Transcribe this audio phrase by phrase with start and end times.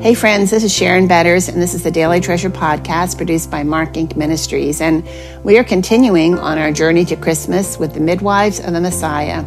[0.00, 3.64] Hey, friends, this is Sharon Betters, and this is the Daily Treasure podcast produced by
[3.64, 4.16] Mark Inc.
[4.16, 4.80] Ministries.
[4.80, 5.06] And
[5.44, 9.44] we are continuing on our journey to Christmas with the midwives of the Messiah.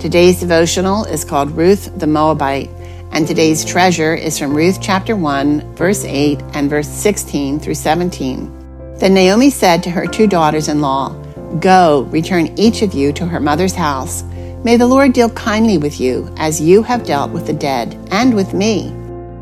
[0.00, 2.68] Today's devotional is called Ruth the Moabite,
[3.12, 8.96] and today's treasure is from Ruth chapter 1, verse 8, and verse 16 through 17.
[8.98, 11.10] Then Naomi said to her two daughters in law,
[11.60, 14.24] Go, return each of you to her mother's house.
[14.64, 18.34] May the Lord deal kindly with you, as you have dealt with the dead, and
[18.34, 18.92] with me.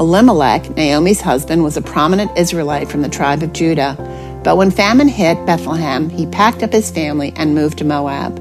[0.00, 3.96] Elimelech, Naomi's husband, was a prominent Israelite from the tribe of Judah,
[4.42, 8.40] but when famine hit Bethlehem, he packed up his family and moved to Moab.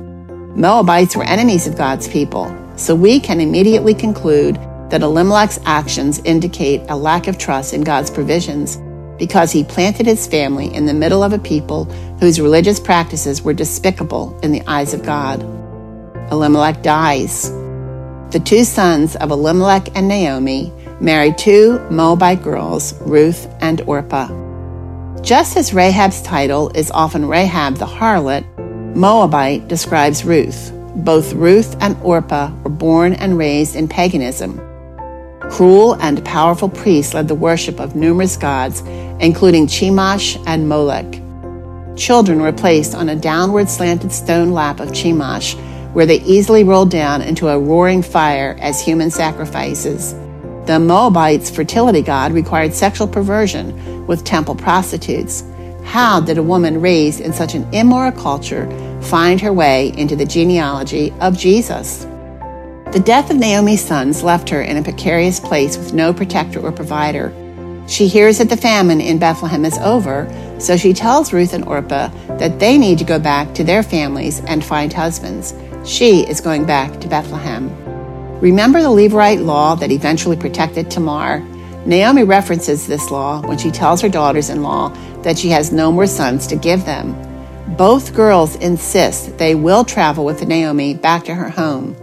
[0.56, 4.56] Moabites were enemies of God's people, so we can immediately conclude
[4.90, 8.78] that Elimelech's actions indicate a lack of trust in God's provisions
[9.18, 11.84] because he planted his family in the middle of a people
[12.22, 15.42] whose religious practices were despicable in the eyes of God.
[16.32, 17.52] Elimelech dies.
[18.32, 20.72] The two sons of Elimelech and Naomi
[21.02, 24.28] married two Moabite girls, Ruth and Orpah.
[25.22, 28.46] Just as Rahab's title is often Rahab the harlot,
[28.96, 30.72] Moabite describes Ruth.
[30.96, 34.60] Both Ruth and Orpah were born and raised in paganism.
[35.50, 38.82] Cruel and powerful priests led the worship of numerous gods,
[39.20, 41.22] including Chemosh and Molech.
[41.98, 45.56] Children were placed on a downward slanted stone lap of Chemosh,
[45.94, 50.14] where they easily rolled down into a roaring fire as human sacrifices.
[50.70, 55.44] The Moabites' fertility god required sexual perversion with temple prostitutes.
[55.84, 58.70] How did a woman raised in such an immoral culture
[59.02, 62.06] find her way into the genealogy of Jesus?
[62.92, 66.72] The death of Naomi's sons left her in a precarious place with no protector or
[66.72, 67.34] provider.
[67.88, 72.10] She hears that the famine in Bethlehem is over, so she tells Ruth and Orpah
[72.38, 75.52] that they need to go back to their families and find husbands.
[75.84, 77.89] She is going back to Bethlehem.
[78.42, 81.40] Remember the Levirate law that eventually protected Tamar?
[81.86, 84.90] Naomi references this law when she tells her daughters in law
[85.24, 87.16] that she has no more sons to give them.
[87.76, 91.98] Both girls insist they will travel with Naomi back to her home.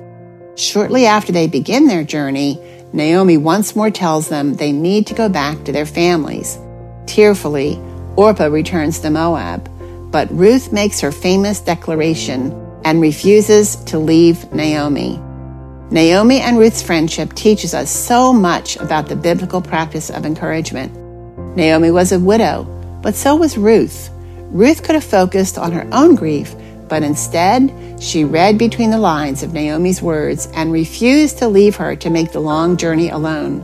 [0.57, 2.61] Shortly after they begin their journey,
[2.93, 6.59] Naomi once more tells them they need to go back to their families.
[7.07, 7.81] Tearfully,
[8.17, 9.71] Orpah returns to Moab,
[10.11, 12.53] but Ruth makes her famous declaration
[12.85, 15.19] and refuses to leave Naomi.
[15.91, 20.93] Naomi and Ruth's friendship teaches us so much about the biblical practice of encouragement.
[21.57, 22.65] Naomi was a widow,
[23.03, 24.11] but so was Ruth.
[24.51, 26.57] Ruth could have focused on her own grief,
[26.89, 31.95] but instead, she read between the lines of Naomi's words and refused to leave her
[31.95, 33.61] to make the long journey alone.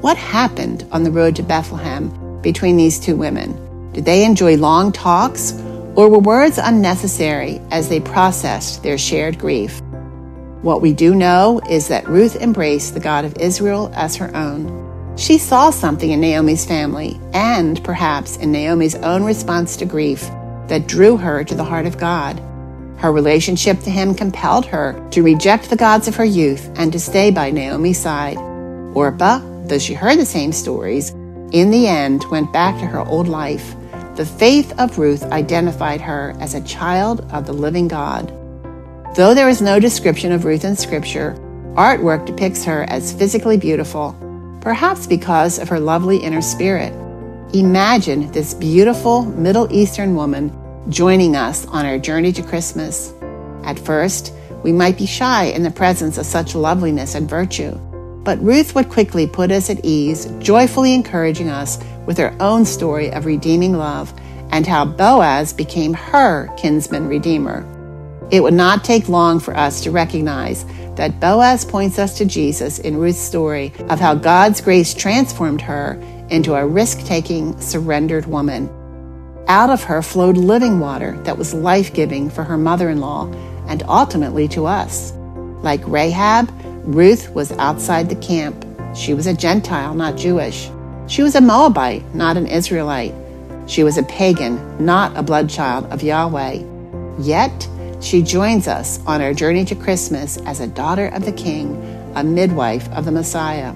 [0.00, 3.92] What happened on the road to Bethlehem between these two women?
[3.92, 5.52] Did they enjoy long talks,
[5.94, 9.80] or were words unnecessary as they processed their shared grief?
[10.62, 15.16] What we do know is that Ruth embraced the God of Israel as her own.
[15.16, 20.20] She saw something in Naomi's family and perhaps in Naomi's own response to grief
[20.66, 22.38] that drew her to the heart of God.
[22.98, 27.00] Her relationship to him compelled her to reject the gods of her youth and to
[27.00, 28.36] stay by Naomi's side.
[28.94, 31.10] Orpah, though she heard the same stories,
[31.52, 33.74] in the end went back to her old life.
[34.16, 38.30] The faith of Ruth identified her as a child of the living God.
[39.16, 41.34] Though there is no description of Ruth in Scripture,
[41.74, 44.14] artwork depicts her as physically beautiful,
[44.60, 46.92] perhaps because of her lovely inner spirit.
[47.52, 50.56] Imagine this beautiful Middle Eastern woman
[50.90, 53.12] joining us on our journey to Christmas.
[53.64, 54.32] At first,
[54.62, 57.72] we might be shy in the presence of such loveliness and virtue,
[58.22, 63.10] but Ruth would quickly put us at ease, joyfully encouraging us with her own story
[63.10, 64.14] of redeeming love
[64.52, 67.66] and how Boaz became her kinsman redeemer.
[68.30, 72.78] It would not take long for us to recognize that Boaz points us to Jesus
[72.78, 78.68] in Ruth's story of how God's grace transformed her into a risk taking, surrendered woman.
[79.48, 83.26] Out of her flowed living water that was life giving for her mother in law
[83.66, 85.12] and ultimately to us.
[85.62, 86.50] Like Rahab,
[86.84, 88.64] Ruth was outside the camp.
[88.94, 90.70] She was a Gentile, not Jewish.
[91.08, 93.14] She was a Moabite, not an Israelite.
[93.66, 96.62] She was a pagan, not a bloodchild of Yahweh.
[97.18, 97.68] Yet,
[98.00, 101.76] she joins us on our journey to Christmas as a daughter of the King,
[102.14, 103.72] a midwife of the Messiah.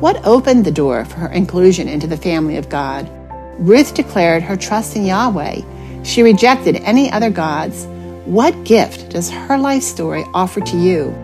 [0.00, 3.10] What opened the door for her inclusion into the family of God?
[3.58, 6.02] Ruth declared her trust in Yahweh.
[6.02, 7.86] She rejected any other gods.
[8.24, 11.14] What gift does her life story offer to you?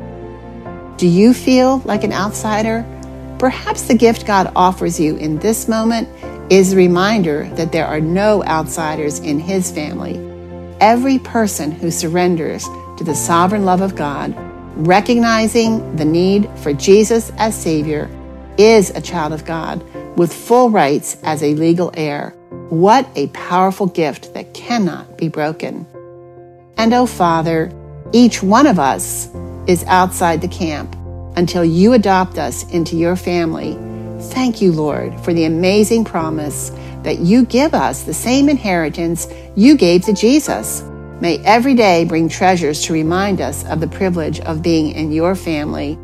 [0.99, 2.85] Do you feel like an outsider?
[3.38, 6.08] Perhaps the gift God offers you in this moment
[6.52, 10.33] is a reminder that there are no outsiders in His family.
[10.80, 12.64] Every person who surrenders
[12.98, 14.34] to the sovereign love of God,
[14.76, 18.10] recognizing the need for Jesus as Savior,
[18.58, 19.82] is a child of God
[20.16, 22.30] with full rights as a legal heir.
[22.70, 25.86] What a powerful gift that cannot be broken.
[26.76, 27.72] And oh, Father,
[28.12, 29.28] each one of us
[29.66, 30.94] is outside the camp
[31.36, 33.78] until you adopt us into your family.
[34.32, 36.70] Thank you, Lord, for the amazing promise
[37.04, 40.82] that you give us the same inheritance you gave to Jesus.
[41.20, 45.34] May every day bring treasures to remind us of the privilege of being in your
[45.36, 45.96] family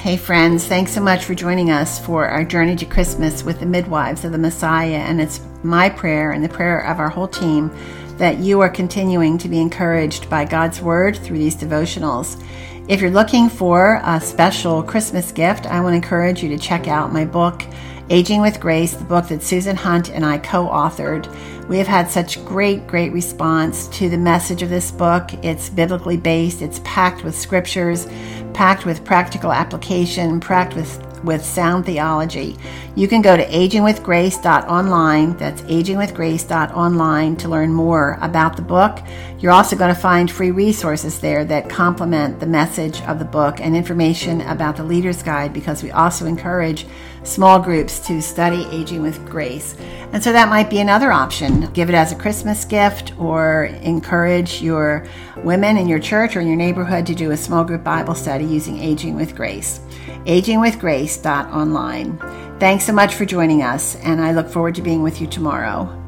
[0.00, 3.66] Hey, friends, thanks so much for joining us for our journey to Christmas with the
[3.66, 4.96] midwives of the Messiah.
[4.96, 7.70] And it's my prayer and the prayer of our whole team
[8.16, 12.42] that you are continuing to be encouraged by God's word through these devotionals.
[12.90, 16.88] If you're looking for a special Christmas gift, I want to encourage you to check
[16.88, 17.62] out my book,
[18.08, 21.32] Aging with Grace, the book that Susan Hunt and I co authored.
[21.68, 25.32] We have had such great, great response to the message of this book.
[25.44, 28.08] It's biblically based, it's packed with scriptures
[28.52, 32.56] packed with practical application, packed with with sound theology.
[32.94, 35.36] You can go to agingwithgrace.online.
[35.36, 38.98] That's agingwithgrace.online to learn more about the book.
[39.38, 43.60] You're also going to find free resources there that complement the message of the book
[43.60, 46.86] and information about the Leader's Guide because we also encourage
[47.22, 49.76] small groups to study Aging with Grace.
[50.12, 51.70] And so that might be another option.
[51.72, 55.06] Give it as a Christmas gift or encourage your
[55.44, 58.44] women in your church or in your neighborhood to do a small group Bible study
[58.44, 59.80] using Aging with Grace.
[60.26, 62.18] AgingWithGrace.online.
[62.58, 65.99] Thanks so much for joining us, and I look forward to being with you tomorrow.